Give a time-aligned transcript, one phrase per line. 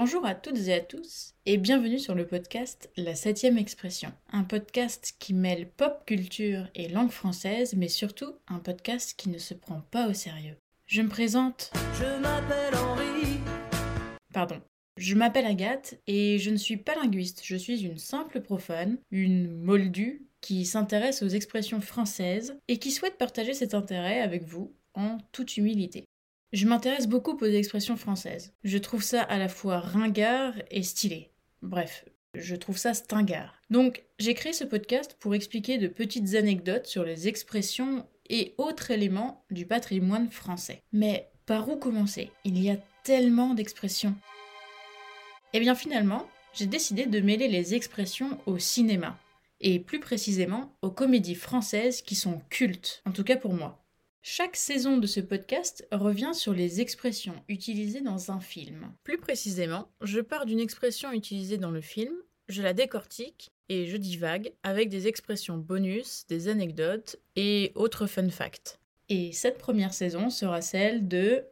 [0.00, 4.44] Bonjour à toutes et à tous et bienvenue sur le podcast La Septième Expression, un
[4.44, 9.54] podcast qui mêle pop culture et langue française, mais surtout un podcast qui ne se
[9.54, 10.54] prend pas au sérieux.
[10.86, 11.72] Je me présente.
[11.98, 13.40] Je m'appelle Henri.
[14.32, 14.60] Pardon.
[14.98, 19.50] Je m'appelle Agathe et je ne suis pas linguiste, je suis une simple profane, une
[19.50, 25.18] moldue qui s'intéresse aux expressions françaises et qui souhaite partager cet intérêt avec vous en
[25.32, 26.04] toute humilité.
[26.52, 28.54] Je m'intéresse beaucoup aux expressions françaises.
[28.64, 31.30] Je trouve ça à la fois ringard et stylé.
[31.60, 33.60] Bref, je trouve ça stingard.
[33.68, 38.90] Donc, j'ai créé ce podcast pour expliquer de petites anecdotes sur les expressions et autres
[38.90, 40.82] éléments du patrimoine français.
[40.90, 42.30] Mais par où commencer?
[42.44, 44.14] Il y a tellement d'expressions.
[45.52, 49.18] Eh bien finalement, j'ai décidé de mêler les expressions au cinéma,
[49.60, 53.84] et plus précisément aux comédies françaises qui sont cultes, en tout cas pour moi.
[54.30, 58.92] Chaque saison de ce podcast revient sur les expressions utilisées dans un film.
[59.02, 62.12] Plus précisément, je pars d'une expression utilisée dans le film,
[62.46, 68.28] je la décortique et je divague avec des expressions bonus, des anecdotes et autres fun
[68.28, 68.78] facts.
[69.08, 71.44] Et cette première saison sera celle de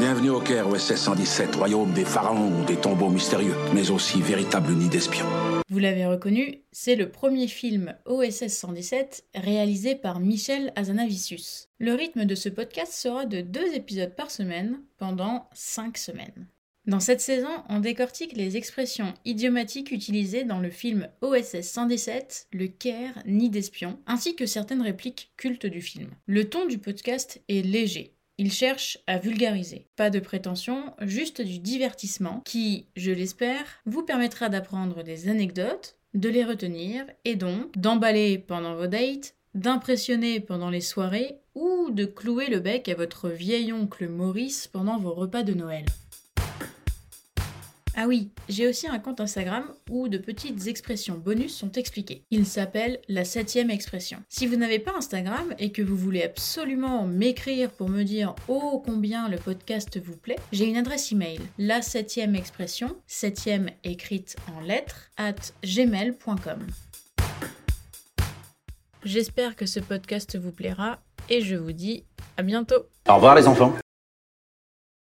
[0.00, 4.88] Bienvenue au Caire, OSS 117, royaume des pharaons, des tombeaux mystérieux, mais aussi véritable nid
[4.88, 5.51] d'espions.
[5.72, 11.70] Vous l'avez reconnu, c'est le premier film OSS 117 réalisé par Michel Azanavicius.
[11.78, 16.46] Le rythme de ce podcast sera de deux épisodes par semaine pendant cinq semaines.
[16.84, 22.66] Dans cette saison, on décortique les expressions idiomatiques utilisées dans le film OSS 117, Le
[22.66, 26.10] Caire, Nid d'espions, ainsi que certaines répliques cultes du film.
[26.26, 28.12] Le ton du podcast est léger,
[28.42, 29.86] il cherche à vulgariser.
[29.94, 36.28] Pas de prétention, juste du divertissement qui, je l'espère, vous permettra d'apprendre des anecdotes, de
[36.28, 42.48] les retenir et donc d'emballer pendant vos dates, d'impressionner pendant les soirées ou de clouer
[42.48, 45.84] le bec à votre vieil oncle Maurice pendant vos repas de Noël.
[47.94, 52.24] Ah oui, j'ai aussi un compte Instagram où de petites expressions bonus sont expliquées.
[52.30, 54.22] Il s'appelle la septième expression.
[54.30, 58.82] Si vous n'avez pas Instagram et que vous voulez absolument m'écrire pour me dire oh
[58.84, 64.60] combien le podcast vous plaît, j'ai une adresse email, la septième expression, septième écrite en
[64.60, 66.66] lettres, at gmail.com.
[69.04, 72.04] J'espère que ce podcast vous plaira et je vous dis
[72.38, 72.86] à bientôt.
[73.06, 73.74] Au revoir les enfants.